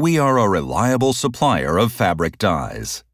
[0.00, 3.04] We are a reliable supplier of fabric dyes.